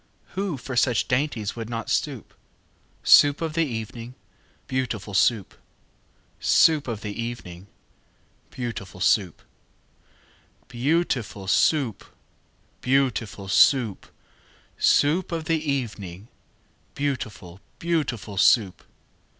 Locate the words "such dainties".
0.75-1.55